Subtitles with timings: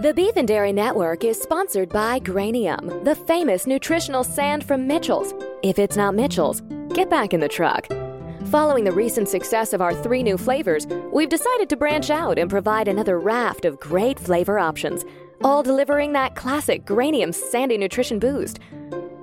[0.00, 5.34] The Beef and Dairy Network is sponsored by Granium, the famous nutritional sand from Mitchell's.
[5.64, 7.88] If it's not Mitchell's, get back in the truck.
[8.44, 12.48] Following the recent success of our three new flavors, we've decided to branch out and
[12.48, 15.04] provide another raft of great flavor options,
[15.42, 18.60] all delivering that classic Granium sandy nutrition boost.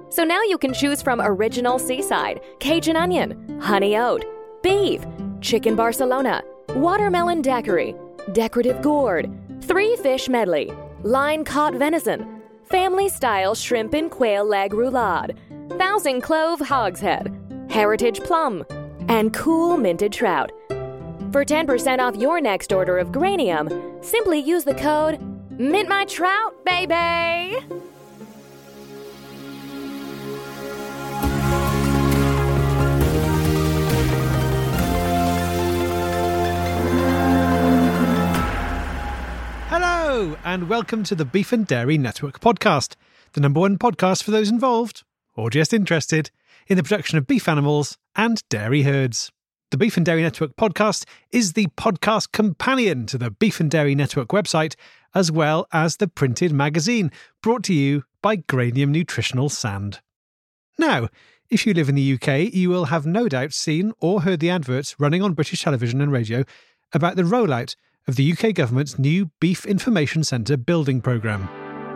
[0.09, 4.25] So now you can choose from original seaside, Cajun onion, honey oat,
[4.61, 5.05] beef,
[5.39, 7.95] chicken Barcelona, watermelon daiquiri,
[8.33, 9.31] decorative gourd,
[9.65, 10.71] three fish medley,
[11.01, 15.37] line caught venison, family style shrimp and quail leg roulade,
[15.77, 17.33] thousand clove hogshead,
[17.69, 18.63] heritage plum,
[19.07, 20.51] and cool minted trout.
[21.31, 25.19] For 10% off your next order of Granium, simply use the code
[25.57, 27.57] Mint My Trout, baby!
[39.77, 42.95] Hello, and welcome to the Beef and Dairy Network podcast,
[43.33, 45.03] the number one podcast for those involved,
[45.35, 46.31] or just interested,
[46.67, 49.33] in the production of beef animals and dairy herds.
[49.71, 53.95] The Beef and Dairy Network podcast is the podcast companion to the Beef and Dairy
[53.95, 54.75] Network website,
[55.13, 57.11] as well as the printed magazine
[57.43, 59.99] brought to you by Granium Nutritional Sand.
[60.79, 61.09] Now,
[61.49, 64.51] if you live in the UK, you will have no doubt seen or heard the
[64.51, 66.45] adverts running on British television and radio
[66.93, 67.75] about the rollout
[68.07, 71.49] of the UK government's new Beef Information Centre building programme.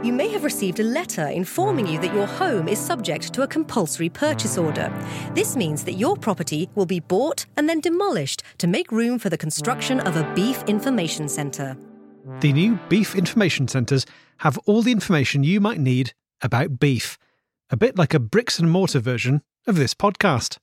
[0.03, 3.47] You may have received a letter informing you that your home is subject to a
[3.47, 4.89] compulsory purchase order.
[5.33, 9.29] This means that your property will be bought and then demolished to make room for
[9.29, 11.75] the construction of a beef information centre.
[12.39, 14.05] The new Beef Information Centres
[14.37, 17.17] have all the information you might need about beef,
[17.69, 20.57] a bit like a bricks and mortar version of this podcast.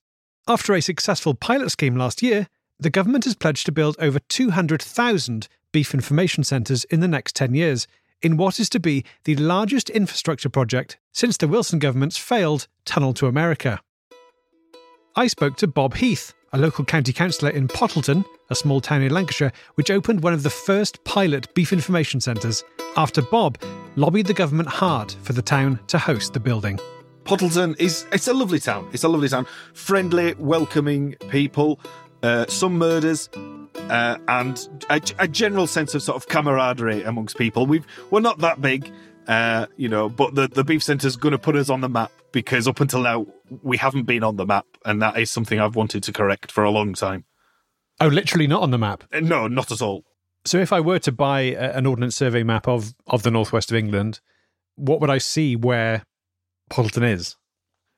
[0.49, 5.49] After a successful pilot scheme last year, the government has pledged to build over 200,000
[5.73, 7.87] beef information centres in the next 10 years,
[8.23, 13.15] in what is to be the largest infrastructure project since the Wilson government's failed Tunnel
[13.15, 13.81] to America.
[15.15, 19.13] I spoke to Bob Heath, a local county councillor in Pottleton, a small town in
[19.13, 22.63] Lancashire, which opened one of the first pilot beef information centres
[22.97, 23.59] after Bob
[23.97, 26.79] lobbied the government hard for the town to host the building.
[27.25, 28.89] Pottleton is it's a lovely town.
[28.93, 29.47] It's a lovely town.
[29.75, 31.81] Friendly, welcoming people,
[32.27, 33.29] uh, some murders,
[33.89, 37.67] uh, and a, a, general sense of sort of camaraderie amongst people.
[37.67, 38.91] We've we're not that big,
[39.29, 41.89] uh, you know, but the the beef centre is going to put us on the
[41.89, 43.27] map because up until now
[43.63, 46.65] we haven't been on the map, and that is something I've wanted to correct for
[46.65, 47.25] a long time.
[48.01, 49.05] Oh, literally not on the map.
[49.13, 50.05] Uh, no, not at all.
[50.45, 53.71] So if I were to buy a, an ordnance survey map of of the northwest
[53.71, 54.21] of England,
[54.75, 56.05] what would I see where
[56.71, 57.37] Pottleton is?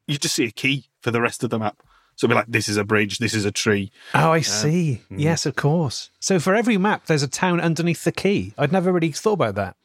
[0.07, 1.83] You just see a key for the rest of the map.
[2.19, 3.93] So it'll be like, this is a bridge, this is a tree.
[4.13, 5.03] Oh, I see.
[5.09, 5.21] mm.
[5.21, 6.11] Yes, of course.
[6.19, 8.55] So for every map, there's a town underneath the key.
[8.59, 9.77] I'd never really thought about that.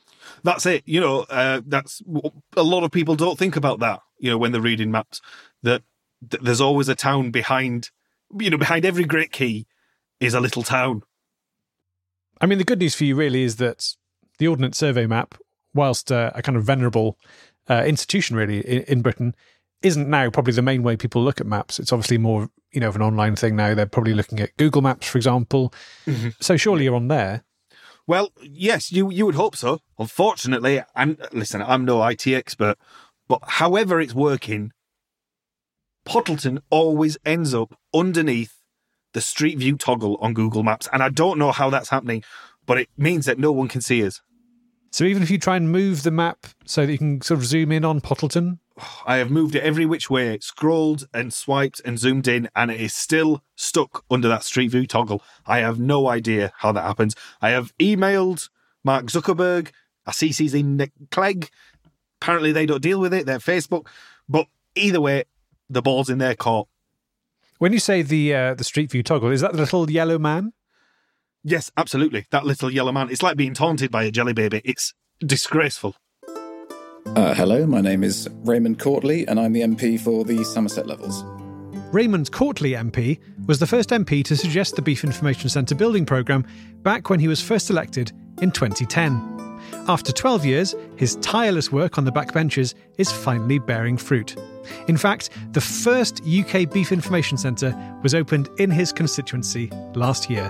[0.43, 0.81] That's it.
[0.87, 2.01] You know, uh, that's
[2.57, 4.01] a lot of people don't think about that.
[4.17, 5.21] You know, when they're reading maps,
[5.61, 5.83] that
[6.27, 7.91] th- there's always a town behind.
[8.35, 9.67] You know, behind every great key
[10.19, 11.03] is a little town.
[12.41, 13.95] I mean, the good news for you really is that
[14.39, 15.35] the Ordnance Survey map,
[15.75, 17.19] whilst uh, a kind of venerable
[17.69, 19.35] uh, institution really in, in Britain,
[19.83, 21.77] isn't now probably the main way people look at maps.
[21.77, 23.75] It's obviously more, you know, of an online thing now.
[23.75, 25.73] They're probably looking at Google Maps, for example.
[26.07, 26.29] Mm-hmm.
[26.39, 27.43] So surely you're on there.
[28.07, 29.79] Well, yes, you you would hope so.
[29.97, 32.77] Unfortunately, and listen, I'm no IT expert,
[33.27, 34.71] but however it's working,
[36.05, 38.57] Pottleton always ends up underneath
[39.13, 42.23] the Street View toggle on Google Maps, and I don't know how that's happening,
[42.65, 44.21] but it means that no one can see us.
[44.93, 47.47] So even if you try and move the map so that you can sort of
[47.47, 48.59] zoom in on Pottleton,
[49.07, 52.79] I have moved it every which way, scrolled and swiped and zoomed in, and it
[52.79, 55.23] is still stuck under that Street View toggle.
[55.47, 57.15] I have no idea how that happens.
[57.41, 58.49] I have emailed
[58.83, 59.71] Mark Zuckerberg,
[60.05, 61.49] I CC's in Nick Clegg.
[62.21, 63.25] Apparently, they don't deal with it.
[63.25, 63.87] They're Facebook,
[64.29, 65.23] but either way,
[65.71, 66.67] the ball's in their court.
[67.57, 70.53] When you say the uh, the Street View toggle, is that the little yellow man?
[71.43, 72.25] Yes, absolutely.
[72.31, 73.09] That little yellow man.
[73.09, 74.61] It's like being taunted by a jelly baby.
[74.63, 75.95] It's disgraceful.
[77.05, 81.23] Uh, hello, my name is Raymond Courtley, and I'm the MP for the Somerset Levels.
[81.91, 86.45] Raymond Courtley MP was the first MP to suggest the Beef Information Centre building programme
[86.81, 89.59] back when he was first elected in 2010.
[89.87, 94.35] After 12 years, his tireless work on the backbenches is finally bearing fruit.
[94.87, 100.47] In fact, the first UK Beef Information Centre was opened in his constituency last year,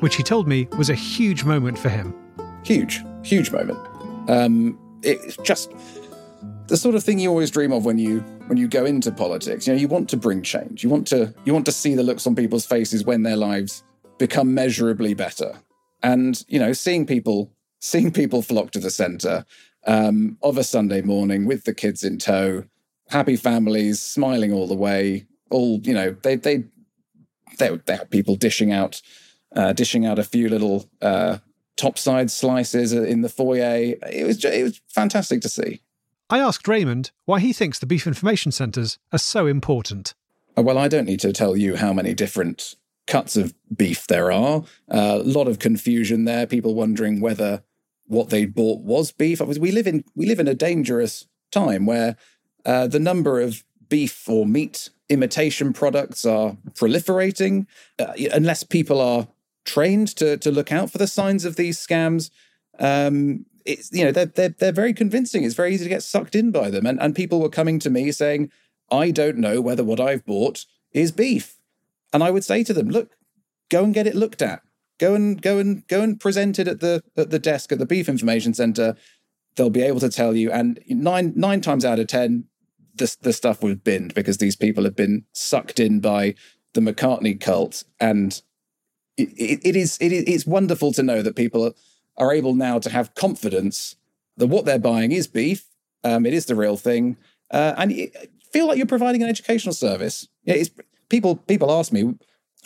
[0.00, 2.14] which he told me was a huge moment for him.
[2.64, 3.78] Huge, huge moment.
[4.28, 5.70] Um, it's just
[6.66, 9.66] the sort of thing you always dream of when you when you go into politics.
[9.66, 10.82] You know, you want to bring change.
[10.82, 13.84] You want to you want to see the looks on people's faces when their lives
[14.18, 15.58] become measurably better.
[16.02, 17.50] And you know, seeing people
[17.80, 19.44] seeing people flock to the centre
[19.86, 22.64] um, of a Sunday morning with the kids in tow,
[23.10, 25.26] happy families, smiling all the way.
[25.50, 26.64] All you know, they they
[27.58, 29.00] they, they had people dishing out
[29.54, 31.38] uh, dishing out a few little uh,
[31.76, 33.94] topside slices in the foyer.
[34.10, 35.80] It was just, it was fantastic to see.
[36.30, 40.14] I asked Raymond why he thinks the beef information centres are so important.
[40.56, 42.74] Uh, well, I don't need to tell you how many different
[43.06, 44.62] cuts of beef there are.
[44.90, 46.46] Uh, a lot of confusion there.
[46.46, 47.62] People wondering whether
[48.06, 49.40] what they bought was beef.
[49.40, 52.16] We live in we live in a dangerous time where
[52.64, 57.66] uh, the number of beef or meat imitation products are proliferating.
[57.98, 59.28] Uh, unless people are
[59.64, 62.30] trained to to look out for the signs of these scams,
[62.78, 65.44] um, it's you know they're, they're they're very convincing.
[65.44, 66.86] It's very easy to get sucked in by them.
[66.86, 68.50] And and people were coming to me saying,
[68.90, 71.58] "I don't know whether what I've bought is beef,"
[72.12, 73.16] and I would say to them, "Look,
[73.70, 74.62] go and get it looked at.
[74.98, 77.86] Go and go and go and present it at the at the desk at the
[77.86, 78.96] Beef Information Centre.
[79.56, 80.50] They'll be able to tell you.
[80.50, 82.44] And nine nine times out of ten,
[82.94, 86.34] the the stuff was binned because these people have been sucked in by
[86.74, 87.84] the McCartney cult.
[88.00, 88.40] And
[89.16, 91.74] it, it, it is it is it's wonderful to know that people
[92.16, 93.96] are, able now to have confidence
[94.36, 95.66] that what they're buying is beef.
[96.02, 97.16] Um, it is the real thing,
[97.50, 97.92] uh, and
[98.52, 100.28] feel like you're providing an educational service.
[100.44, 100.70] Yeah, it's
[101.08, 102.14] people people ask me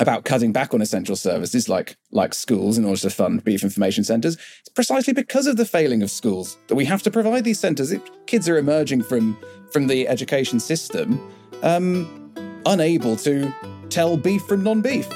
[0.00, 4.04] about cutting back on essential services like like schools in order to fund beef information
[4.04, 4.36] centres.
[4.60, 7.92] It's precisely because of the failing of schools that we have to provide these centres.
[8.26, 9.36] Kids are emerging from
[9.72, 11.20] from the education system
[11.62, 12.32] um,
[12.66, 13.52] unable to
[13.90, 15.08] tell beef from non-beef.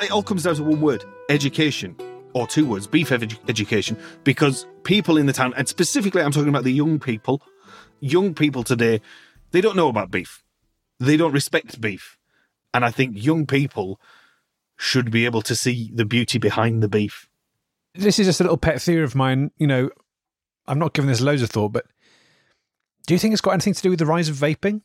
[0.00, 1.96] It all comes down to one word: education,
[2.32, 3.98] or two words: beef edu- education.
[4.22, 7.42] Because people in the town, and specifically, I'm talking about the young people.
[8.00, 9.00] Young people today,
[9.52, 10.43] they don't know about beef
[11.06, 12.18] they don't respect beef.
[12.72, 14.00] And I think young people
[14.76, 17.28] should be able to see the beauty behind the beef.
[17.94, 19.52] This is just a little pet theory of mine.
[19.56, 19.90] You know,
[20.66, 21.86] I'm not giving this loads of thought, but
[23.06, 24.82] do you think it's got anything to do with the rise of vaping?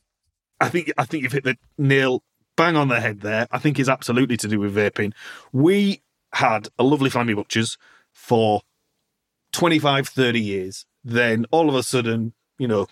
[0.60, 2.22] I think I think you've hit the nail
[2.56, 3.48] bang on the head there.
[3.50, 5.12] I think it's absolutely to do with vaping.
[5.52, 6.02] We
[6.34, 7.78] had a lovely family butchers
[8.12, 8.60] for
[9.52, 10.86] 25, 30 years.
[11.02, 12.86] Then all of a sudden, you know,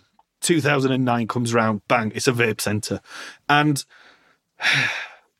[0.48, 3.02] 2009 comes around, bang, it's a vape center.
[3.50, 3.84] And,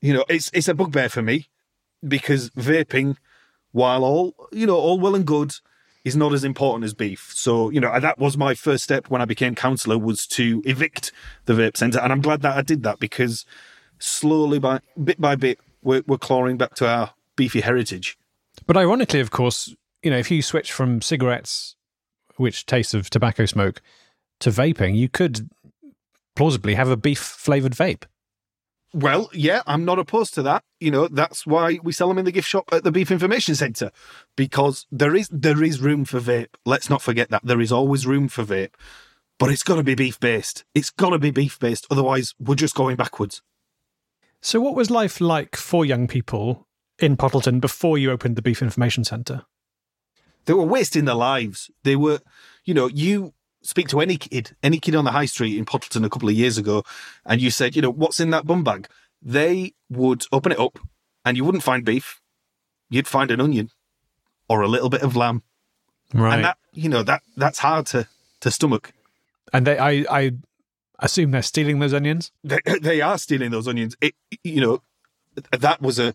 [0.02, 1.48] you know, it's, it's a bugbear for me
[2.06, 3.16] because vaping,
[3.72, 5.54] while all, you know, all well and good,
[6.04, 7.32] is not as important as beef.
[7.34, 11.10] So, you know, that was my first step when I became councillor was to evict
[11.46, 12.00] the vape centre.
[12.00, 13.46] And I'm glad that I did that because
[13.98, 18.18] slowly, by bit by bit, we're, we're clawing back to our beefy heritage.
[18.66, 21.76] But ironically, of course, you know, if you switch from cigarettes,
[22.36, 23.80] which taste of tobacco smoke,
[24.40, 25.48] to vaping, you could
[26.36, 28.04] plausibly have a beef flavored vape.
[28.94, 30.64] Well, yeah, I'm not opposed to that.
[30.80, 33.54] You know, that's why we sell them in the gift shop at the Beef Information
[33.54, 33.90] Centre
[34.34, 36.54] because there is there is room for vape.
[36.64, 38.72] Let's not forget that there is always room for vape,
[39.38, 40.64] but it's got to be beef based.
[40.74, 41.86] It's got to be beef based.
[41.90, 43.42] Otherwise, we're just going backwards.
[44.40, 46.66] So, what was life like for young people
[46.98, 49.44] in Pottleton before you opened the Beef Information Centre?
[50.46, 51.70] They were wasting their lives.
[51.82, 52.20] They were,
[52.64, 53.34] you know, you
[53.68, 56.34] speak to any kid, any kid on the high street in Pottleton a couple of
[56.34, 56.84] years ago,
[57.26, 58.88] and you said, you know, what's in that bum bag?
[59.20, 60.78] They would open it up
[61.24, 62.20] and you wouldn't find beef.
[62.88, 63.70] You'd find an onion
[64.48, 65.42] or a little bit of lamb.
[66.14, 66.36] Right.
[66.36, 68.08] And that, you know, that that's hard to,
[68.40, 68.92] to stomach.
[69.52, 70.32] And they, I, I
[70.98, 72.32] assume they're stealing those onions?
[72.42, 73.96] They, they are stealing those onions.
[74.00, 74.82] It, you know,
[75.50, 76.14] that was a,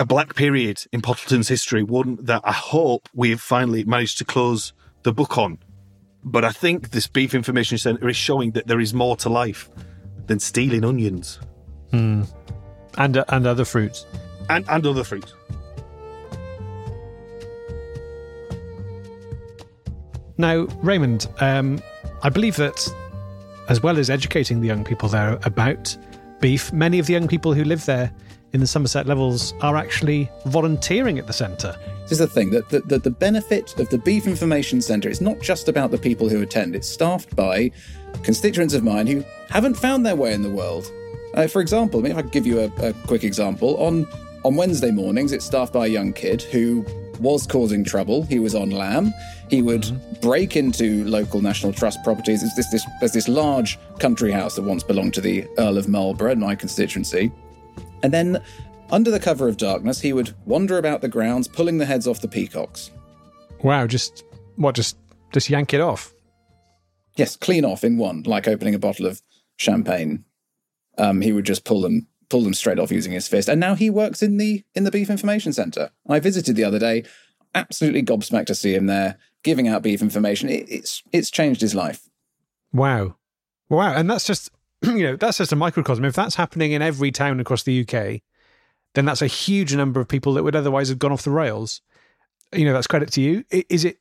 [0.00, 4.72] a black period in Pottleton's history, one that I hope we've finally managed to close
[5.04, 5.58] the book on
[6.24, 9.68] but I think this Beef Information Centre is showing that there is more to life
[10.26, 11.40] than stealing onions.
[11.92, 12.28] Mm.
[12.96, 14.06] And, uh, and other fruits.
[14.48, 15.34] And, and other fruits.
[20.38, 21.80] Now, Raymond, um,
[22.22, 22.92] I believe that
[23.68, 25.96] as well as educating the young people there about
[26.40, 28.12] beef, many of the young people who live there
[28.52, 31.76] in the Somerset levels are actually volunteering at the centre.
[32.02, 35.20] This is the thing that the, the, the benefit of the Beef Information Centre is
[35.20, 37.70] not just about the people who attend, it's staffed by
[38.22, 40.90] constituents of mine who haven't found their way in the world.
[41.34, 44.06] Uh, for example, I mean, if I could give you a, a quick example, on,
[44.44, 46.84] on Wednesday mornings, it's staffed by a young kid who
[47.20, 48.24] was causing trouble.
[48.24, 49.14] He was on lamb.
[49.48, 50.20] He would mm-hmm.
[50.20, 52.40] break into local National Trust properties.
[52.40, 55.88] There's this, this, there's this large country house that once belonged to the Earl of
[55.88, 57.32] Marlborough in my constituency.
[58.02, 58.42] And then,
[58.90, 62.20] under the cover of darkness, he would wander about the grounds, pulling the heads off
[62.20, 62.90] the peacocks.
[63.62, 64.24] Wow, just
[64.56, 64.74] what?
[64.74, 64.96] Just
[65.32, 66.12] just yank it off?
[67.16, 69.22] Yes, clean off in one, like opening a bottle of
[69.56, 70.24] champagne.
[70.98, 73.48] Um, he would just pull them pull them straight off using his fist.
[73.48, 75.90] And now he works in the in the beef information center.
[76.08, 77.04] I visited the other day,
[77.54, 80.48] absolutely gobsmacked to see him there giving out beef information.
[80.48, 82.08] It, it's it's changed his life.
[82.72, 83.16] Wow,
[83.68, 84.50] wow, and that's just
[84.96, 86.04] you know that's just a microcosm.
[86.04, 88.20] If that's happening in every town across the UK,
[88.94, 91.80] then that's a huge number of people that would otherwise have gone off the rails.
[92.52, 93.44] You know, that's credit to you.
[93.50, 93.98] Is it?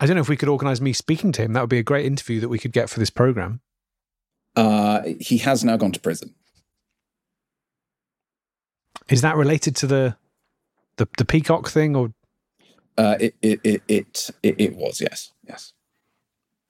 [0.00, 1.52] I don't know if we could organise me speaking to him.
[1.52, 3.60] That would be a great interview that we could get for this program.
[4.56, 6.34] Uh, he has now gone to prison.
[9.08, 10.16] Is that related to the
[10.96, 12.12] the, the peacock thing, or
[12.98, 15.32] uh, it, it, it, it, it, was, yes.
[15.46, 15.72] Yes.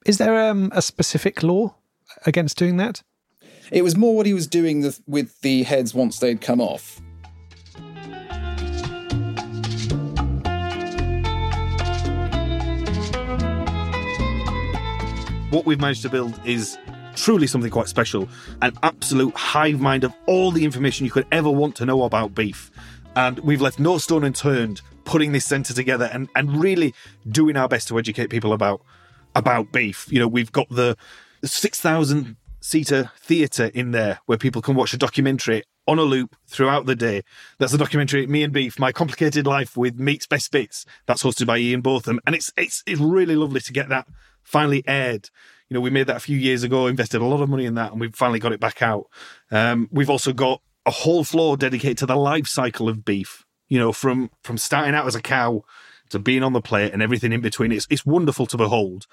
[0.05, 1.75] Is there um, a specific law
[2.27, 3.03] against doing that?
[3.71, 7.01] It was more what he was doing the, with the heads once they'd come off.
[15.51, 16.79] What we've managed to build is
[17.15, 18.29] truly something quite special
[18.63, 22.35] an absolute hive mind of all the information you could ever want to know about
[22.35, 22.71] beef.
[23.17, 26.95] And we've left no stone unturned putting this centre together and, and really
[27.29, 28.83] doing our best to educate people about
[29.35, 30.07] about beef.
[30.11, 30.97] You know, we've got the
[31.45, 32.37] six thousand
[32.69, 36.95] seater theatre in there where people can watch a documentary on a loop throughout the
[36.95, 37.23] day.
[37.59, 40.85] That's a documentary, Me and Beef, My Complicated Life with Meat's Best Bits.
[41.07, 42.21] That's hosted by Ian Botham.
[42.27, 44.07] And it's it's it's really lovely to get that
[44.43, 45.31] finally aired.
[45.71, 47.75] You know, we made that a few years ago, invested a lot of money in
[47.75, 49.07] that, and we've finally got it back out.
[49.51, 53.79] Um, we've also got a whole floor dedicated to the life cycle of beef you
[53.79, 55.63] know, from from starting out as a cow
[56.11, 57.73] to being on the plate and everything in between.
[57.73, 59.07] It's it's wonderful to behold.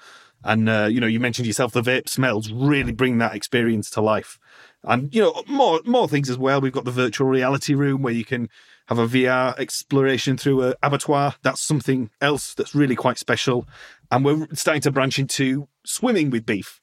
[0.44, 4.00] And uh, you know, you mentioned yourself the vape smells really bring that experience to
[4.00, 4.38] life.
[4.82, 6.60] And you know, more more things as well.
[6.60, 8.48] We've got the virtual reality room where you can
[8.86, 11.34] have a VR exploration through a abattoir.
[11.42, 13.66] That's something else that's really quite special.
[14.10, 16.80] And we're starting to branch into swimming with beef,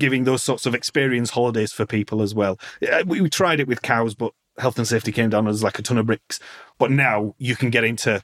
[0.00, 2.58] giving those sorts of experience holidays for people as well.
[3.06, 5.82] We, we tried it with cows, but health and safety came down as like a
[5.82, 6.40] ton of bricks.
[6.78, 8.22] But now you can get into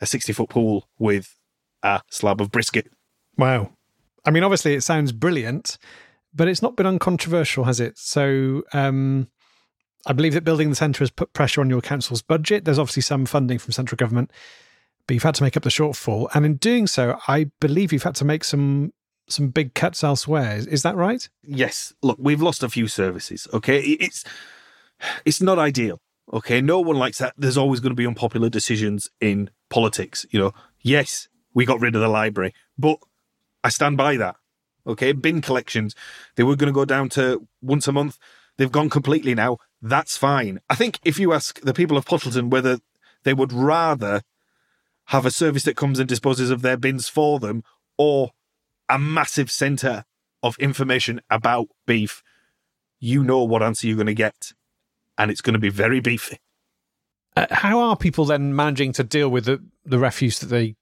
[0.00, 1.36] a 60 foot pool with
[1.82, 2.90] a slab of brisket.
[3.36, 3.72] Wow.
[4.24, 5.78] I mean, obviously, it sounds brilliant,
[6.34, 7.96] but it's not been uncontroversial, has it?
[7.96, 9.28] So, um,
[10.06, 12.64] I believe that building the centre has put pressure on your council's budget.
[12.64, 14.32] There's obviously some funding from central government,
[15.06, 16.28] but you've had to make up the shortfall.
[16.34, 18.92] And in doing so, I believe you've had to make some
[19.28, 20.56] some big cuts elsewhere.
[20.56, 21.28] Is, is that right?
[21.42, 21.92] Yes.
[22.02, 23.48] Look, we've lost a few services.
[23.52, 24.24] Okay, it's
[25.24, 26.00] it's not ideal.
[26.32, 27.34] Okay, no one likes that.
[27.36, 30.26] There's always going to be unpopular decisions in politics.
[30.30, 32.98] You know, yes, we got rid of the library, but
[33.64, 34.36] I stand by that.
[34.86, 35.96] Okay, bin collections,
[36.36, 38.18] they were going to go down to once a month.
[38.56, 39.58] They've gone completely now.
[39.82, 40.60] That's fine.
[40.70, 42.78] I think if you ask the people of Pottleton whether
[43.24, 44.22] they would rather
[45.06, 47.64] have a service that comes and disposes of their bins for them
[47.98, 48.30] or
[48.88, 50.04] a massive centre
[50.42, 52.22] of information about beef,
[53.00, 54.52] you know what answer you're going to get
[55.18, 56.38] and it's going to be very beefy.
[57.36, 60.74] Uh, how are people then managing to deal with the, the refuse that they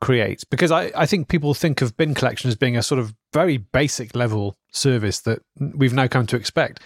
[0.00, 0.42] create?
[0.50, 3.58] Because I, I think people think of bin collection as being a sort of very
[3.58, 6.80] basic level service that we've now come to expect.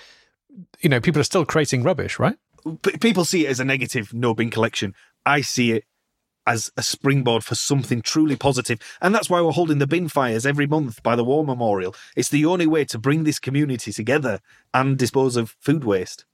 [0.80, 2.36] You know, people are still creating rubbish, right?
[2.82, 4.94] P- people see it as a negative, no bin collection.
[5.24, 5.84] I see it
[6.46, 8.78] as a springboard for something truly positive.
[9.00, 11.94] And that's why we're holding the bin fires every month by the War Memorial.
[12.16, 14.40] It's the only way to bring this community together
[14.72, 16.24] and dispose of food waste.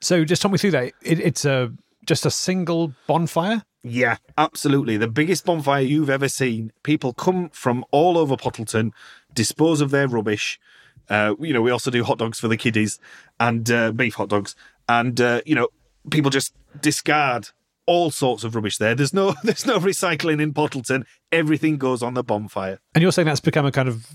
[0.00, 0.92] So just talk me through that.
[1.02, 1.72] It, it's a
[2.08, 3.62] just a single bonfire.
[3.84, 4.96] Yeah, absolutely.
[4.96, 6.72] The biggest bonfire you've ever seen.
[6.82, 8.92] People come from all over Pottleton,
[9.32, 10.58] dispose of their rubbish.
[11.08, 12.98] Uh, you know, we also do hot dogs for the kiddies
[13.38, 14.56] and uh, beef hot dogs,
[14.88, 15.68] and uh, you know,
[16.10, 17.50] people just discard
[17.86, 18.94] all sorts of rubbish there.
[18.94, 21.06] There's no there's no recycling in Pottleton.
[21.30, 22.80] Everything goes on the bonfire.
[22.94, 24.06] And you're saying that's become a kind of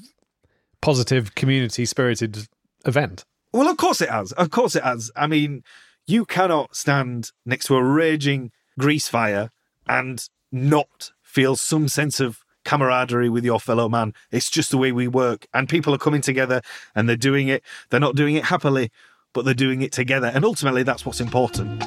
[0.81, 2.47] positive, community spirited
[2.85, 3.23] event.
[3.53, 4.31] Well, of course it has.
[4.33, 5.11] Of course it has.
[5.15, 5.63] I mean,
[6.05, 9.51] you cannot stand next to a raging grease fire
[9.87, 14.13] and not feel some sense of camaraderie with your fellow man.
[14.31, 15.47] It's just the way we work.
[15.53, 16.61] And people are coming together
[16.95, 17.63] and they're doing it.
[17.89, 18.91] They're not doing it happily,
[19.33, 20.31] but they're doing it together.
[20.33, 21.81] And ultimately, that's what's important.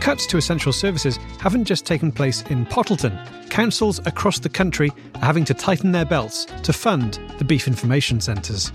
[0.00, 3.18] Cuts to essential services haven't just taken place in Pottleton.
[3.50, 8.20] Councils across the country are having to tighten their belts to fund the beef information
[8.20, 8.72] centres.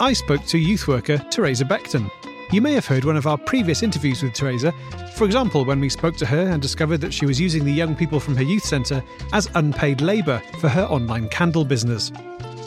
[0.00, 2.10] I spoke to youth worker Teresa Beckton.
[2.52, 4.72] You may have heard one of our previous interviews with Teresa,
[5.14, 7.96] for example, when we spoke to her and discovered that she was using the young
[7.96, 9.02] people from her youth centre
[9.32, 12.12] as unpaid labour for her online candle business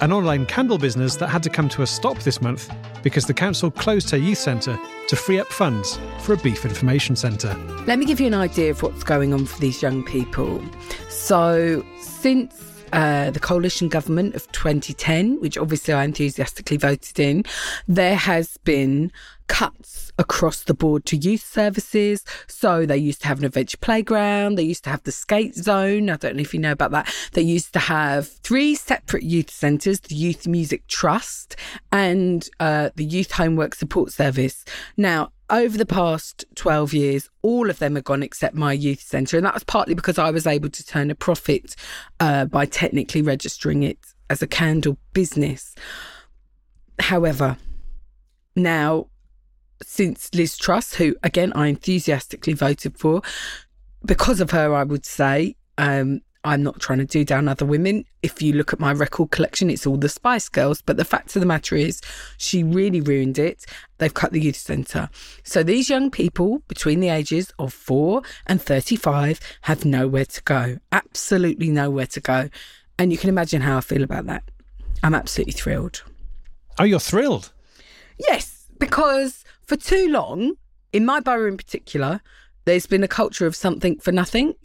[0.02, 2.70] an online candle business that had to come to a stop this month
[3.04, 7.16] because the council closed her youth centre to free up funds for a beef information
[7.16, 7.56] centre.
[7.86, 10.64] Let me give you an idea of what's going on for these young people.
[11.10, 17.46] So, since uh, the coalition government of 2010, which obviously I enthusiastically voted in,
[17.88, 19.12] there has been
[19.48, 22.24] cuts across the board to youth services.
[22.48, 26.10] So they used to have an adventure playground, they used to have the skate zone.
[26.10, 27.14] I don't know if you know about that.
[27.34, 31.58] They used to have three separate youth centres the Youth Music Trust
[31.92, 34.64] and uh, the Youth Homework Support Service.
[34.96, 39.38] Now, over the past 12 years, all of them have gone except my youth centre.
[39.38, 41.76] And that was partly because I was able to turn a profit
[42.20, 45.76] uh, by technically registering it as a candle business.
[47.00, 47.58] However,
[48.56, 49.08] now
[49.84, 53.22] since Liz Truss, who again I enthusiastically voted for.
[54.04, 58.06] Because of her, I would say, um, I'm not trying to do down other women.
[58.24, 60.82] If you look at my record collection, it's all the Spice Girls.
[60.82, 62.02] But the fact of the matter is,
[62.38, 63.66] she really ruined it.
[64.00, 65.10] They've cut the youth centre.
[65.44, 70.78] So these young people between the ages of four and 35 have nowhere to go.
[70.92, 72.50] Absolutely nowhere to go.
[72.98, 74.44] And you can imagine how I feel about that.
[75.04, 76.04] I'm absolutely thrilled.
[76.80, 77.52] Oh, you're thrilled?
[78.18, 80.54] Yes, because for too long,
[80.92, 82.22] in my borough in particular,
[82.66, 84.56] there's been a culture of something for nothing.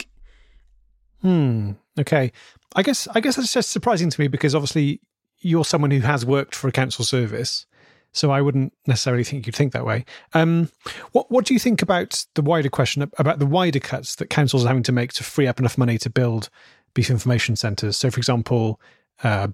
[1.21, 1.71] Hmm.
[1.99, 2.31] Okay.
[2.75, 5.01] I guess I guess that's just surprising to me because obviously
[5.39, 7.65] you're someone who has worked for a council service,
[8.11, 10.05] so I wouldn't necessarily think you'd think that way.
[10.33, 10.69] Um,
[11.11, 14.63] what What do you think about the wider question about the wider cuts that councils
[14.65, 16.49] are having to make to free up enough money to build
[16.93, 17.97] beef information centres?
[17.97, 18.79] So, for example,
[19.23, 19.47] uh,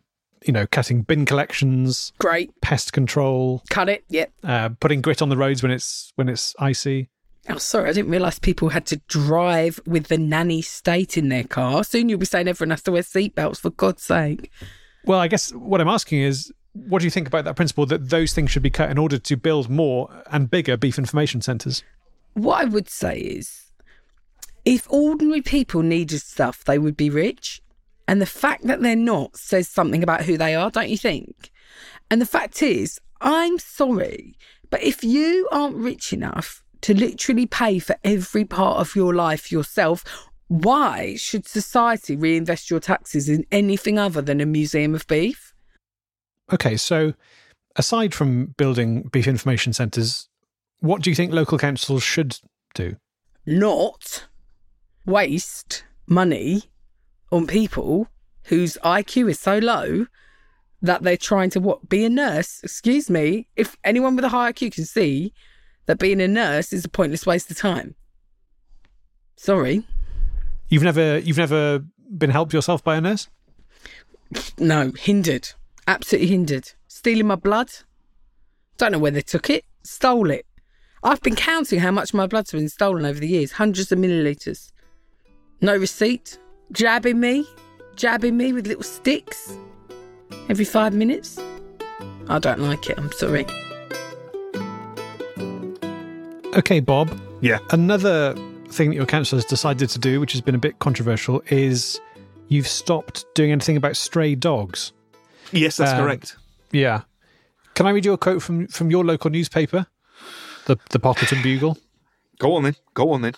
[0.46, 2.51] you know, cutting bin collections, Great.
[2.62, 4.03] pest control, Cut it.
[4.10, 4.34] Yep.
[4.43, 7.10] uh, putting grit on the roads when it's when it's icy.
[7.50, 11.43] Oh, sorry, I didn't realise people had to drive with the nanny state in their
[11.43, 11.83] car.
[11.83, 14.50] Soon you'll be saying everyone has to wear seatbelts, for God's sake.
[15.05, 18.09] Well, I guess what I'm asking is, what do you think about that principle that
[18.09, 21.83] those things should be cut in order to build more and bigger beef information centres?
[22.33, 23.63] What I would say is
[24.65, 27.62] if ordinary people needed stuff, they would be rich.
[28.07, 31.51] And the fact that they're not says something about who they are, don't you think?
[32.09, 34.35] And the fact is, I'm sorry,
[34.69, 39.51] but if you aren't rich enough to literally pay for every part of your life
[39.51, 40.03] yourself,
[40.49, 45.53] why should society reinvest your taxes in anything other than a museum of beef?
[46.51, 47.13] Okay, so
[47.77, 50.27] aside from building beef information centres,
[50.81, 52.37] what do you think local councils should
[52.75, 52.98] do?
[53.46, 54.27] Not
[55.05, 56.63] waste money
[57.31, 58.09] on people
[58.43, 60.07] whose IQ is so low
[60.81, 62.59] that they're trying to what be a nurse.
[62.61, 65.33] Excuse me, if anyone with a high IQ can see
[65.85, 67.96] that being a nurse is a pointless waste of time.
[69.35, 69.85] Sorry,
[70.69, 71.83] You've never you've never
[72.17, 73.27] been helped yourself by a nurse?
[74.57, 75.50] no, hindered,
[75.87, 76.72] absolutely hindered.
[76.87, 77.69] Stealing my blood.
[78.77, 79.65] Don't know where they took it.
[79.83, 80.46] Stole it.
[81.03, 84.72] I've been counting how much my blood's been stolen over the years, hundreds of millilitres.
[85.61, 86.39] No receipt.
[86.72, 87.46] Jabbing me,
[87.96, 89.55] jabbing me with little sticks
[90.50, 91.37] every five minutes.
[92.29, 92.98] I don't like it.
[92.98, 93.46] I'm sorry.
[96.57, 97.20] Okay, Bob.
[97.42, 97.59] Yeah.
[97.72, 98.35] Another
[98.68, 102.00] thing that your council has decided to do, which has been a bit controversial, is
[102.48, 104.94] you've stopped doing anything about stray dogs.
[105.51, 106.37] Yes, that's Um, correct.
[106.72, 107.01] Yeah.
[107.75, 109.87] Can I read you a quote from, from your local newspaper,
[110.66, 111.77] the the Pottleton Bugle?
[112.39, 112.75] Go on then.
[112.94, 113.33] Go on then.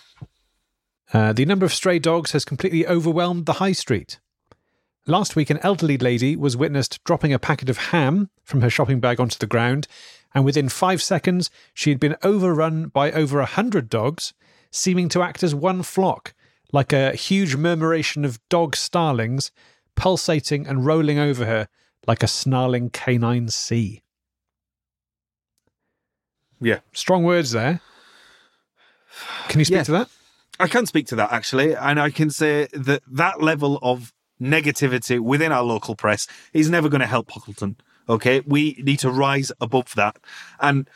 [1.12, 4.18] Uh, the number of stray dogs has completely overwhelmed the high street.
[5.06, 8.98] Last week, an elderly lady was witnessed dropping a packet of ham from her shopping
[9.00, 9.86] bag onto the ground,
[10.36, 14.34] and within five seconds, she had been overrun by over a hundred dogs,
[14.70, 16.34] seeming to act as one flock,
[16.74, 19.50] like a huge murmuration of dog starlings,
[19.94, 21.68] pulsating and rolling over her
[22.06, 24.02] like a snarling canine sea.
[26.60, 26.80] Yeah.
[26.92, 27.80] Strong words there.
[29.48, 29.82] Can you speak Yeah.
[29.84, 30.08] to that?
[30.60, 35.18] I can speak to that actually, and I can say that that level of negativity
[35.18, 37.76] within our local press is never going to help Pottleton.
[38.08, 40.18] Okay, we need to rise above that.
[40.60, 40.88] And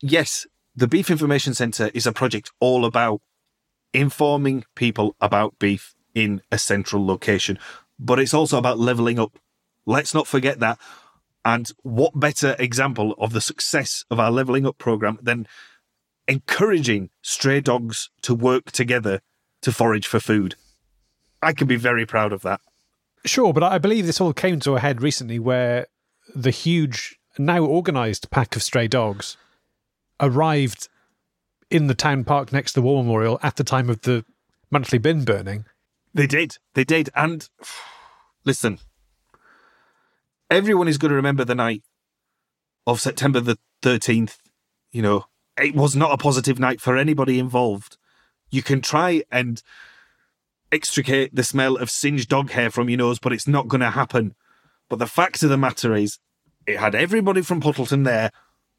[0.00, 3.20] yes, the Beef Information Centre is a project all about
[3.92, 7.58] informing people about beef in a central location,
[7.98, 9.38] but it's also about leveling up.
[9.86, 10.78] Let's not forget that.
[11.44, 15.48] And what better example of the success of our leveling up program than
[16.28, 19.20] encouraging stray dogs to work together
[19.62, 20.54] to forage for food?
[21.42, 22.60] I can be very proud of that.
[23.24, 25.86] Sure, but I believe this all came to a head recently where
[26.34, 29.36] the huge, now organised pack of stray dogs
[30.20, 30.88] arrived
[31.70, 34.24] in the town park next to the War Memorial at the time of the
[34.70, 35.64] monthly bin burning.
[36.12, 36.58] They did.
[36.74, 37.10] They did.
[37.14, 37.48] And
[38.44, 38.78] listen,
[40.50, 41.82] everyone is going to remember the night
[42.86, 44.38] of September the 13th.
[44.90, 47.96] You know, it was not a positive night for anybody involved.
[48.50, 49.62] You can try and
[50.72, 53.90] extricate the smell of singed dog hair from your nose, but it's not going to
[53.90, 54.34] happen.
[54.90, 56.18] But the fact of the matter is,
[56.66, 58.30] it had everybody from Pottleton there,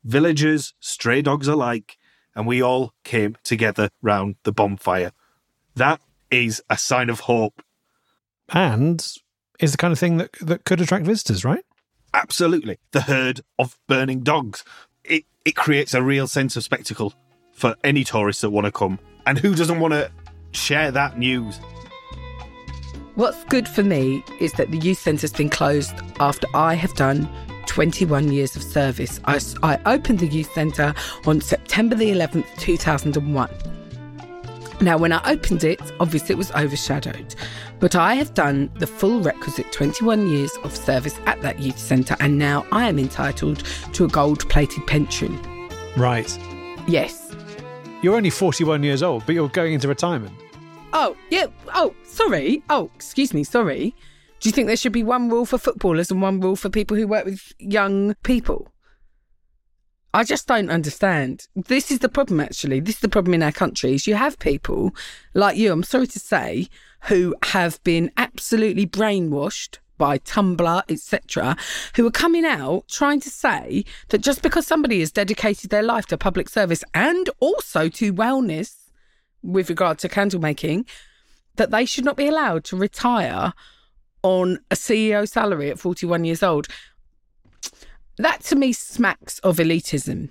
[0.03, 1.97] villagers, stray dogs alike,
[2.35, 5.13] and we all came together round the bonfire.
[5.75, 7.63] That is a sign of hope.
[8.49, 9.01] And
[9.59, 11.63] is the kind of thing that, that could attract visitors, right?
[12.13, 12.77] Absolutely.
[12.91, 14.65] The herd of burning dogs.
[15.05, 17.13] It, it creates a real sense of spectacle
[17.53, 18.99] for any tourists that want to come.
[19.25, 20.11] And who doesn't want to
[20.51, 21.59] share that news?
[23.15, 27.29] What's good for me is that the youth centre's been closed after I have done
[27.65, 29.19] 21 years of service.
[29.25, 30.93] I, I opened the youth centre
[31.25, 33.49] on September the 11th, 2001.
[34.79, 37.35] Now, when I opened it, obviously it was overshadowed,
[37.81, 42.15] but I have done the full requisite 21 years of service at that youth centre,
[42.21, 45.37] and now I am entitled to a gold plated pension.
[45.97, 46.35] Right.
[46.87, 47.35] Yes.
[48.01, 50.33] You're only 41 years old, but you're going into retirement.
[50.93, 51.47] Oh, yeah.
[51.73, 52.63] Oh, sorry.
[52.69, 53.43] Oh, excuse me.
[53.43, 53.95] Sorry.
[54.39, 56.97] Do you think there should be one rule for footballers and one rule for people
[56.97, 58.71] who work with young people?
[60.13, 61.47] I just don't understand.
[61.55, 62.81] This is the problem, actually.
[62.81, 64.93] This is the problem in our country is you have people
[65.33, 66.67] like you, I'm sorry to say,
[67.03, 71.55] who have been absolutely brainwashed by Tumblr, etc.,
[71.95, 76.07] who are coming out trying to say that just because somebody has dedicated their life
[76.07, 78.80] to public service and also to wellness
[79.43, 80.85] with regard to candle making,
[81.55, 83.53] that they should not be allowed to retire
[84.23, 86.67] on a CEO salary at 41 years old.
[88.17, 90.29] That to me smacks of elitism.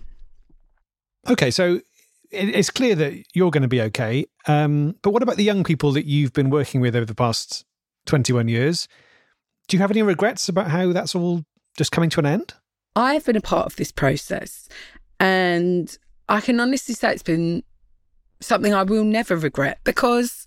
[1.28, 1.80] Okay, so
[2.30, 4.26] it's clear that you're going to be okay.
[4.46, 7.64] Um, but what about the young people that you've been working with over the past
[8.06, 8.86] 21 years?
[9.68, 11.44] Do you have any regrets about how that's all
[11.76, 12.54] just coming to an end?
[12.96, 14.68] I've been a part of this process,
[15.18, 15.96] and
[16.28, 17.62] I can honestly say it's been
[18.40, 20.46] something I will never regret because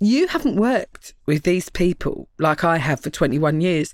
[0.00, 3.92] you haven't worked with these people like I have for 21 years.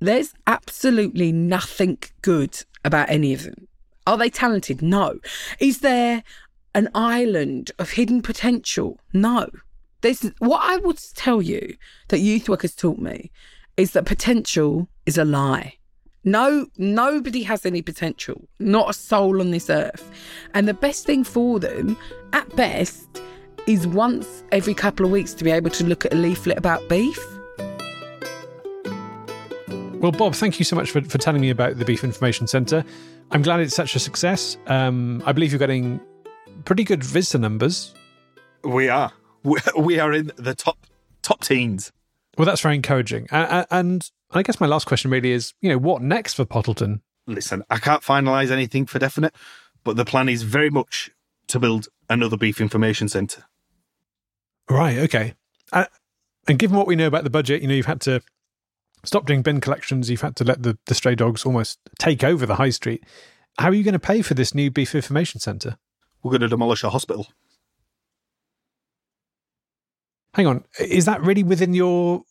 [0.00, 3.66] There's absolutely nothing good about any of them.
[4.06, 4.82] Are they talented?
[4.82, 5.18] No.
[5.58, 6.22] Is there
[6.74, 9.00] an island of hidden potential?
[9.12, 9.48] No.
[10.02, 11.76] There's what I would tell you
[12.08, 13.30] that youth work has taught me
[13.76, 15.75] is that potential is a lie.
[16.26, 20.10] No, nobody has any potential, not a soul on this earth.
[20.54, 21.96] And the best thing for them,
[22.32, 23.22] at best,
[23.68, 26.86] is once every couple of weeks to be able to look at a leaflet about
[26.88, 27.24] beef.
[30.00, 32.84] Well, Bob, thank you so much for, for telling me about the Beef Information Centre.
[33.30, 34.56] I'm glad it's such a success.
[34.66, 36.00] Um, I believe you're getting
[36.64, 37.94] pretty good visitor numbers.
[38.64, 39.12] We are.
[39.78, 40.76] We are in the top
[41.22, 41.92] top teens.
[42.36, 43.26] Well, that's very encouraging.
[43.30, 47.02] And I guess my last question really is, you know, what next for Pottleton?
[47.26, 49.34] Listen, I can't finalise anything for definite,
[49.84, 51.10] but the plan is very much
[51.48, 53.44] to build another beef information centre.
[54.68, 54.98] Right.
[54.98, 55.34] Okay.
[55.72, 55.86] Uh,
[56.46, 58.20] and given what we know about the budget, you know, you've had to
[59.04, 60.10] stop doing bin collections.
[60.10, 63.04] You've had to let the, the stray dogs almost take over the high street.
[63.58, 65.78] How are you going to pay for this new beef information centre?
[66.22, 67.28] We're going to demolish a hospital.
[70.36, 70.64] Hang on.
[70.78, 72.22] Is that really within your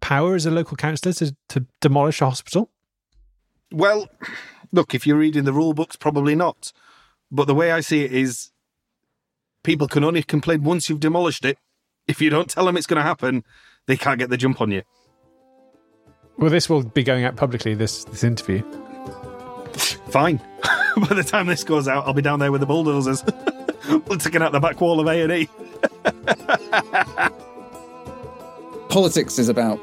[0.00, 2.70] power as a local councillor to, to demolish a hospital?
[3.72, 4.08] Well,
[4.72, 6.72] look, if you're reading the rule books, probably not.
[7.30, 8.50] But the way I see it is
[9.62, 11.58] people can only complain once you've demolished it
[12.06, 13.44] if you don't tell them it's going to happen,
[13.86, 14.82] they can't get the jump on you.
[16.38, 17.74] Well, this will be going out publicly.
[17.74, 18.62] This this interview.
[20.08, 20.40] Fine.
[20.96, 23.22] By the time this goes out, I'll be down there with the bulldozers,
[24.18, 25.48] taking out the back wall of A and E.
[28.88, 29.80] Politics is about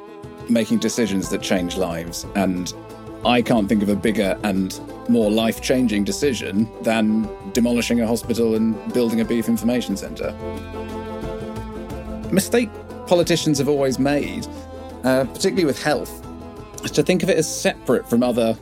[0.49, 2.73] making decisions that change lives, and
[3.25, 8.55] I can't think of a bigger and more life changing decision than demolishing a hospital
[8.55, 10.35] and building a beef information centre
[12.31, 12.69] mistake
[13.07, 14.47] politicians have always made,
[15.03, 16.25] uh, particularly with health,
[16.83, 18.57] is to think of it as separate from other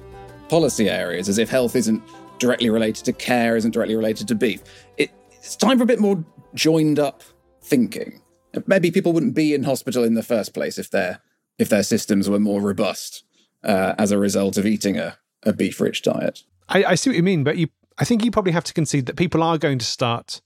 [0.49, 2.02] policy areas, as if health isn't
[2.39, 4.62] directly related to care, isn't directly related to beef.
[4.97, 5.12] It,
[5.49, 7.23] it's time for a bit more joined up
[7.63, 8.21] thinking.
[8.67, 11.21] Maybe people wouldn't be in hospital in the first place if their
[11.57, 13.23] if their systems were more robust
[13.63, 16.43] uh, as a result of eating a, a beef rich diet.
[16.69, 19.07] I, I see what you mean, but you I think you probably have to concede
[19.07, 20.39] that people are going to start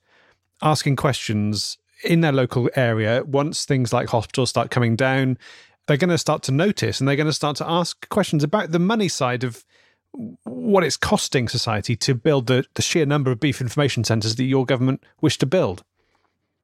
[0.62, 5.38] asking questions in their local area, once things like hospitals start coming down,
[5.86, 8.72] they're going to start to notice and they're going to start to ask questions about
[8.72, 9.66] the money side of
[10.44, 14.44] what it's costing society to build the, the sheer number of beef information centres that
[14.44, 15.84] your government wish to build.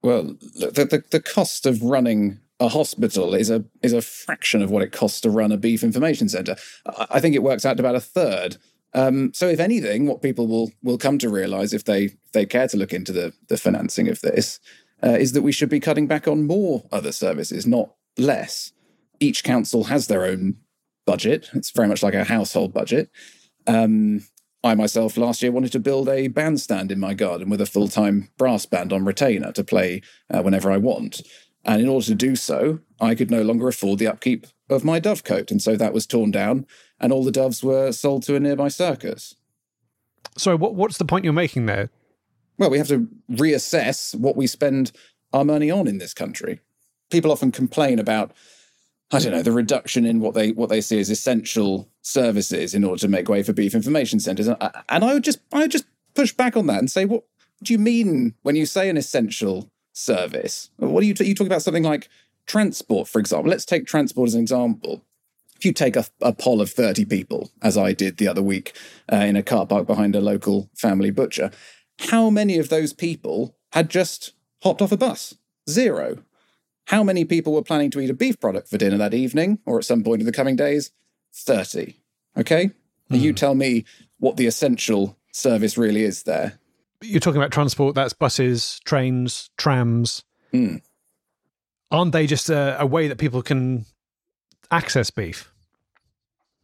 [0.01, 4.69] Well, the, the, the cost of running a hospital is a is a fraction of
[4.69, 6.55] what it costs to run a beef information centre.
[6.85, 8.57] I think it works out to about a third.
[8.93, 12.45] Um, so, if anything, what people will will come to realise if they if they
[12.45, 14.59] care to look into the the financing of this
[15.03, 18.73] uh, is that we should be cutting back on more other services, not less.
[19.19, 20.57] Each council has their own
[21.05, 21.49] budget.
[21.53, 23.09] It's very much like a household budget.
[23.69, 24.23] Um,
[24.63, 27.87] I myself last year wanted to build a bandstand in my garden with a full
[27.87, 30.01] time brass band on retainer to play
[30.33, 31.21] uh, whenever I want.
[31.63, 34.99] And in order to do so, I could no longer afford the upkeep of my
[34.99, 35.51] dovecote.
[35.51, 36.65] And so that was torn down,
[36.99, 39.35] and all the doves were sold to a nearby circus.
[40.35, 41.89] So, what, what's the point you're making there?
[42.57, 44.91] Well, we have to reassess what we spend
[45.31, 46.59] our money on in this country.
[47.11, 48.31] People often complain about,
[49.11, 52.83] I don't know, the reduction in what they what they see as essential services in
[52.83, 54.47] order to make way for beef information centres.
[54.47, 57.23] And I would just I would just push back on that and say, what
[57.63, 60.69] do you mean when you say an essential service?
[60.77, 62.09] What are you, t- you talking about something like
[62.45, 63.49] transport, for example?
[63.49, 65.03] Let's take transport as an example.
[65.55, 68.73] If you take a, a poll of 30 people, as I did the other week
[69.11, 71.51] uh, in a car park behind a local family butcher,
[72.09, 75.35] how many of those people had just hopped off a bus?
[75.69, 76.23] Zero.
[76.89, 79.77] How many people were planning to eat a beef product for dinner that evening or
[79.77, 80.91] at some point in the coming days?
[81.35, 81.95] 30.
[82.35, 82.71] Okay?
[83.11, 83.19] Mm.
[83.19, 83.85] You tell me
[84.17, 86.57] what the essential service really is there.
[87.03, 90.23] You're talking about transport, that's buses, trains, trams.
[90.51, 90.81] Mm.
[91.91, 93.85] Aren't they just a, a way that people can
[94.71, 95.53] access beef?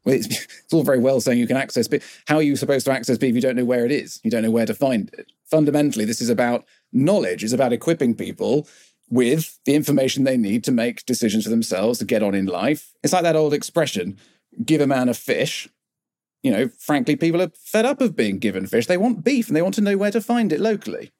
[0.05, 0.25] Well, it's,
[0.63, 2.23] it's, all very well saying you can access beef.
[2.27, 3.29] How are you supposed to access beef?
[3.29, 4.19] If you don't know where it is.
[4.23, 5.31] You don't know where to find it.
[5.45, 7.43] Fundamentally, this is about knowledge.
[7.43, 8.67] It's about equipping people
[9.09, 12.93] with the information they need to make decisions for themselves to get on in life.
[13.03, 14.17] It's like that old expression:
[14.63, 15.69] "Give a man a fish."
[16.43, 18.85] You know, frankly, people are fed up of being given fish.
[18.85, 21.11] They want beef, and they want to know where to find it locally.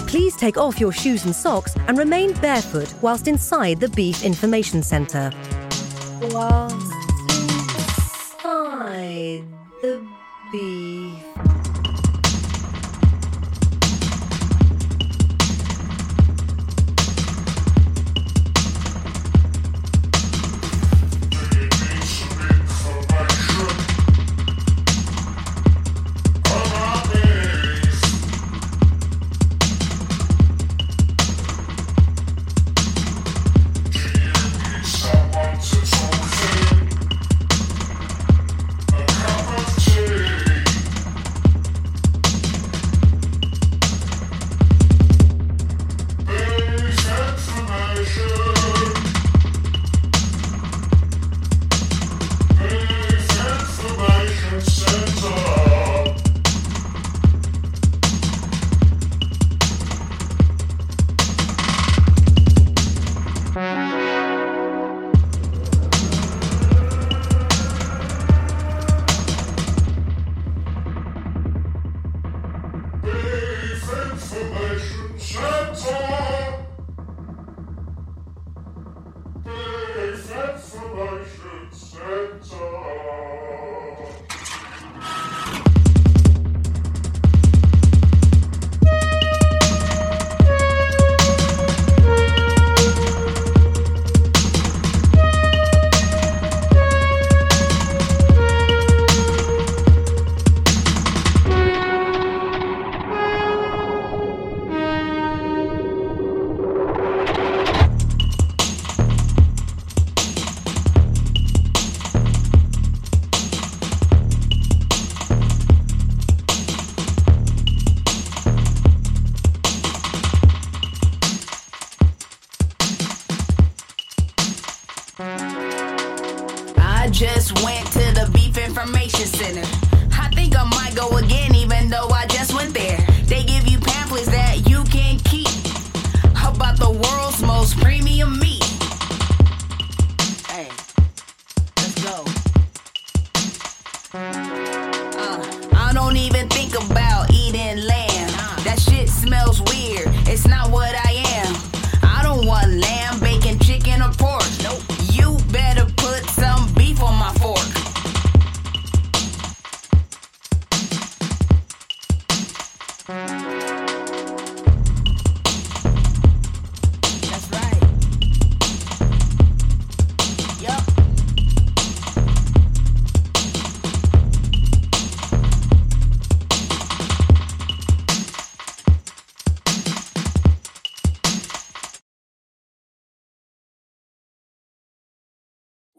[0.09, 4.83] Please take off your shoes and socks and remain barefoot whilst inside the Beef Information
[4.83, 5.31] Centre.
[6.31, 6.82] Whilst
[9.23, 10.05] the
[10.51, 11.32] beef.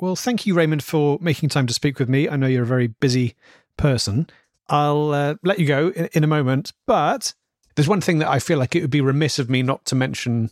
[0.03, 2.27] Well, thank you, Raymond, for making time to speak with me.
[2.27, 3.35] I know you're a very busy
[3.77, 4.27] person.
[4.67, 7.33] I'll uh, let you go in, in a moment, but
[7.75, 9.95] there's one thing that I feel like it would be remiss of me not to
[9.95, 10.49] mention,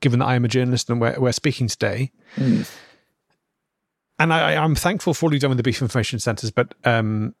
[0.00, 2.10] given that I am a journalist and we're, we're speaking today.
[4.18, 7.36] And I, I'm thankful for all you've done with the beef information centres, but um,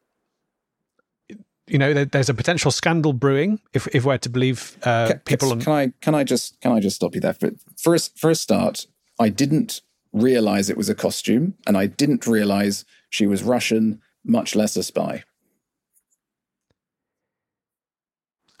[1.66, 5.18] you know, there, there's a potential scandal brewing if if we're to believe uh, Ca-
[5.24, 5.48] people.
[5.48, 7.50] can, on, can I can I just can I just stop you there for
[7.98, 8.86] for a start?
[9.18, 9.80] I didn't
[10.16, 14.82] realize it was a costume, and I didn't realize she was Russian, much less a
[14.82, 15.24] spy.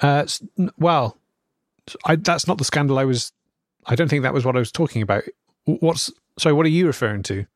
[0.00, 0.26] Uh,
[0.78, 1.18] well,
[2.04, 3.32] I, that's not the scandal I was.
[3.86, 5.24] I don't think that was what I was talking about.
[5.64, 6.52] What's sorry?
[6.52, 7.46] What are you referring to?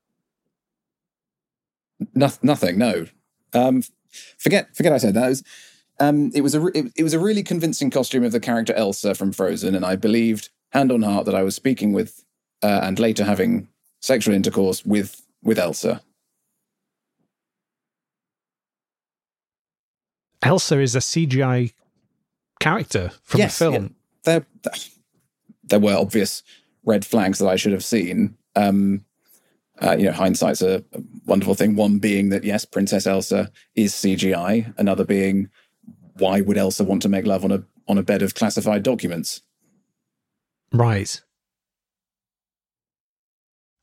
[2.14, 2.78] No, nothing.
[2.78, 3.06] No.
[3.52, 3.82] Um,
[4.38, 5.26] forget forget I said that.
[5.26, 5.44] It was,
[5.98, 9.14] um, it was a it, it was a really convincing costume of the character Elsa
[9.14, 12.24] from Frozen, and I believed hand on heart that I was speaking with
[12.62, 13.68] uh, and later having
[14.00, 16.02] sexual intercourse with with Elsa.
[20.42, 21.72] Elsa is a CGI
[22.60, 23.74] character from yes, the film.
[23.74, 23.88] yeah.
[24.24, 24.46] there
[25.64, 26.42] there were obvious
[26.84, 28.36] red flags that I should have seen.
[28.56, 29.04] Um,
[29.82, 31.74] uh, you know, hindsight's a, a wonderful thing.
[31.74, 34.74] One being that yes, Princess Elsa is CGI.
[34.78, 35.48] Another being
[36.18, 39.42] why would Elsa want to make love on a on a bed of classified documents?
[40.72, 41.20] Right.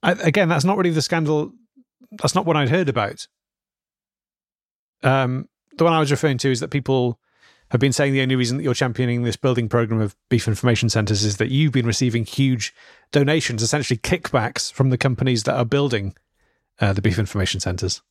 [0.04, 1.52] I, again, that's not really the scandal.
[2.12, 3.28] That's not what I'd heard about.
[5.04, 7.20] Um, the one I was referring to is that people
[7.72, 10.90] have been saying the only reason that you're championing this building program of beef information
[10.90, 12.74] centers is that you've been receiving huge
[13.12, 16.16] donations, essentially kickbacks from the companies that are building
[16.80, 18.02] uh, the beef information centers.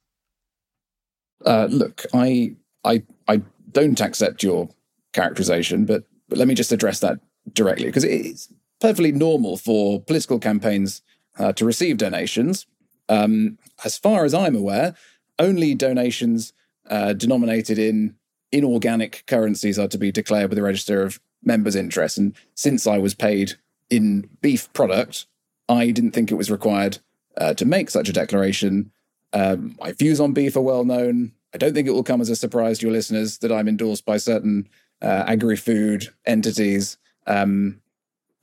[1.45, 4.69] Uh, look, I I I don't accept your
[5.13, 7.19] characterization, but, but let me just address that
[7.53, 11.03] directly because it's perfectly normal for political campaigns
[11.39, 12.67] uh, to receive donations.
[13.09, 14.95] Um, as far as I'm aware,
[15.39, 16.53] only donations
[16.89, 18.17] uh, denominated in
[18.53, 22.19] inorganic currencies are to be declared with the register of members' interest.
[22.19, 23.55] And since I was paid
[23.91, 25.27] in beef product,
[25.69, 26.99] I didn't think it was required
[27.37, 28.93] uh, to make such a declaration.
[29.33, 31.33] Um, my views on beef are well known.
[31.55, 34.05] I don't think it will come as a surprise to your listeners that I'm endorsed
[34.05, 34.69] by certain
[35.03, 36.99] uh, agri-food entities.
[37.27, 37.81] Um,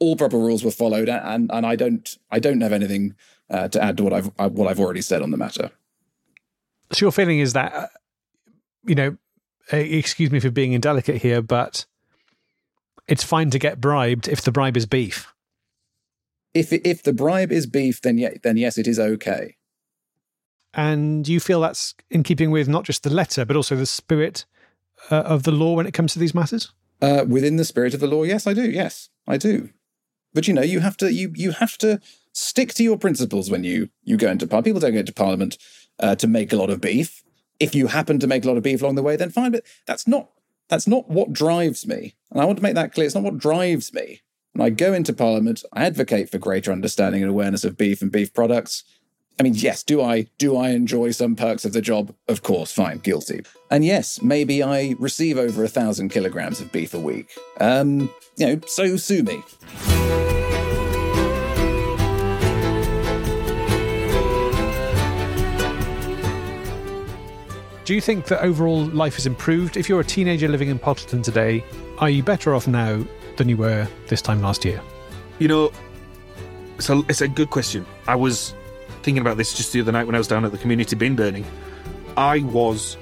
[0.04, 3.16] all proper rules were followed, and and I don't I don't have anything
[3.50, 5.72] uh, to add to what I've what I've already said on the matter.
[6.92, 7.88] So your feeling is that, uh,
[8.86, 9.18] you know,
[9.72, 11.86] uh, excuse me for being indelicate here, but
[13.08, 15.34] it's fine to get bribed if the bribe is beef.
[16.54, 19.56] If if the bribe is beef, then yeah, then yes, it is okay.
[20.75, 24.46] And you feel that's in keeping with not just the letter, but also the spirit
[25.12, 26.71] uh, of the law when it comes to these matters?
[27.02, 28.69] Uh, within the spirit of the law, yes, I do.
[28.69, 29.69] Yes, I do.
[30.34, 32.00] But you know, you have to you you have to
[32.34, 34.65] stick to your principles when you you go into parliament.
[34.65, 35.58] People don't go into parliament
[36.00, 37.23] uh, to make a lot of beef.
[37.60, 39.52] If you happen to make a lot of beef along the way, then fine.
[39.52, 40.29] But that's not
[40.69, 42.15] that's not what drives me.
[42.31, 43.06] And I want to make that clear.
[43.06, 44.21] It's not what drives me.
[44.54, 48.12] When I go into parliament, I advocate for greater understanding and awareness of beef and
[48.12, 48.84] beef products.
[49.40, 52.13] I mean, yes, do I do I enjoy some perks of the job?
[52.27, 53.42] Of course, fine, guilty.
[53.71, 57.31] And yes, maybe I receive over a thousand kilograms of beef a week.
[57.60, 59.44] Um, you know, so sue me.
[67.86, 69.77] Do you think that overall life has improved?
[69.77, 71.65] If you're a teenager living in Pottleton today,
[71.98, 73.04] are you better off now
[73.38, 74.79] than you were this time last year?
[75.40, 75.71] You know,
[76.79, 77.86] so it's a good question.
[78.08, 78.54] I was
[79.04, 81.15] thinking about this just the other night when I was down at the community bin
[81.15, 81.45] burning.
[82.17, 82.97] I was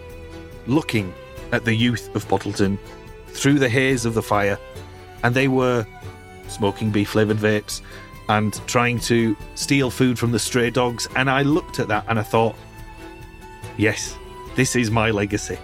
[0.67, 1.13] looking
[1.51, 2.77] at the youth of Pottleton
[3.27, 4.57] through the haze of the fire,
[5.23, 5.85] and they were
[6.47, 7.81] smoking beef flavoured vapes
[8.29, 11.07] and trying to steal food from the stray dogs.
[11.15, 12.55] And I looked at that and I thought,
[13.77, 14.17] Yes,
[14.55, 15.57] this is my legacy.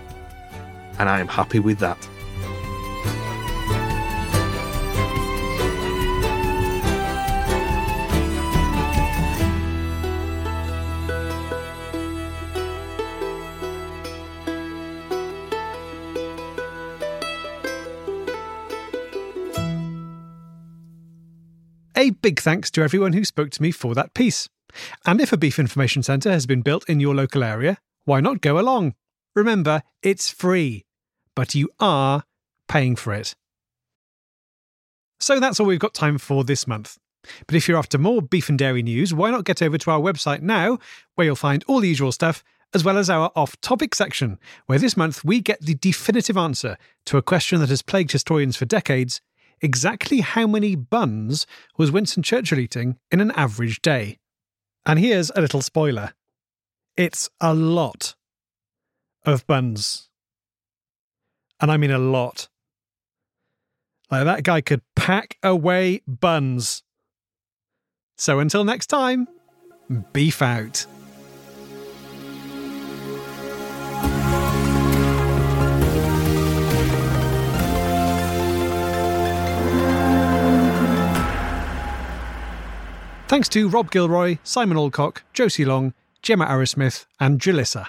[0.99, 2.07] And I am happy with that.
[22.27, 24.49] Big thanks to everyone who spoke to me for that piece.
[25.05, 28.41] And if a beef information centre has been built in your local area, why not
[28.41, 28.95] go along?
[29.33, 30.83] Remember, it's free,
[31.37, 32.23] but you are
[32.67, 33.33] paying for it.
[35.21, 36.97] So that's all we've got time for this month.
[37.45, 40.01] But if you're after more beef and dairy news, why not get over to our
[40.01, 40.79] website now,
[41.15, 44.79] where you'll find all the usual stuff, as well as our off topic section, where
[44.79, 48.65] this month we get the definitive answer to a question that has plagued historians for
[48.65, 49.21] decades
[49.61, 51.45] exactly how many buns
[51.77, 54.17] was Winston Churchill eating in an average day?
[54.85, 56.13] And here's a little spoiler
[56.95, 58.15] it's a lot
[59.25, 60.09] of buns.
[61.59, 62.49] And I mean a lot.
[64.09, 66.83] Like that guy could pack away buns.
[68.15, 69.27] So until next time,
[70.13, 70.85] beef out.
[83.27, 87.87] Thanks to Rob Gilroy, Simon Alcock, Josie Long, Gemma Arrowsmith, and Julisa.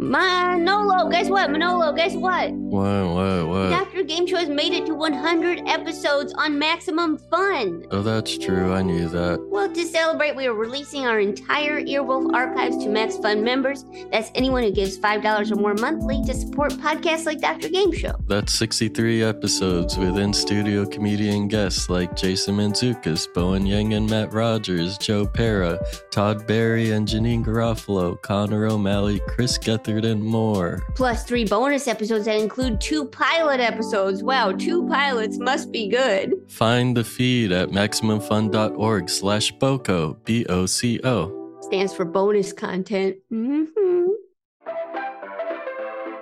[0.00, 1.50] Manolo, guess what?
[1.50, 2.52] Manolo, guess what?
[2.52, 3.68] What, what, what?
[3.68, 4.02] Dr.
[4.02, 7.84] Game Show has made it to 100 episodes on Maximum Fun.
[7.90, 8.72] Oh, that's true.
[8.72, 9.46] I knew that.
[9.50, 13.84] Well, to celebrate, we are releasing our entire Earwolf archives to Max Fun members.
[14.10, 17.68] That's anyone who gives $5 or more monthly to support podcasts like Dr.
[17.68, 18.14] Game Show.
[18.26, 24.32] That's 63 episodes with in studio comedian guests like Jason Mantzoukas, Bowen Yang and Matt
[24.32, 25.78] Rogers, Joe Pera,
[26.10, 29.58] Todd Barry and Janeane Garofalo, Connor O'Malley, Chris
[29.90, 30.82] Gethard, and more.
[30.94, 34.22] Plus, three bonus episodes that include two pilot episodes.
[34.22, 36.34] Wow, two pilots must be good.
[36.48, 41.58] Find the feed at MaximumFun.org slash BOCO, B-O-C-O.
[41.62, 43.16] Stands for bonus content.
[43.32, 44.06] Mm-hmm.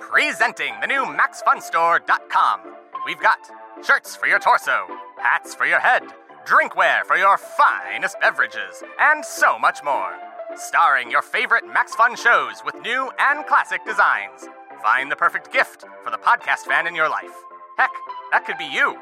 [0.01, 2.61] Presenting the new MaxFunStore.com.
[3.07, 3.39] We've got
[3.85, 4.87] shirts for your torso,
[5.19, 6.03] hats for your head,
[6.45, 10.28] drinkware for your finest beverages, and so much more.
[10.59, 14.49] Starring your favorite Max Fun shows with new and classic designs.
[14.83, 17.31] Find the perfect gift for the podcast fan in your life.
[17.77, 17.93] Heck,
[18.33, 18.99] that could be you.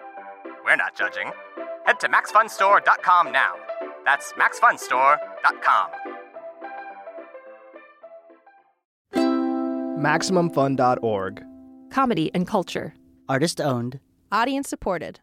[0.66, 1.32] We're not judging.
[1.86, 3.54] Head to MaxFunStore.com now.
[4.04, 5.90] That's MaxFunStore.com.
[9.98, 11.42] MaximumFun.org.
[11.90, 12.94] Comedy and culture.
[13.30, 13.98] Artist owned.
[14.30, 15.20] Audience supported.